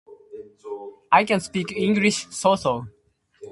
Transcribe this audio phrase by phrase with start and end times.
[1.11, 2.87] I can speak English so so.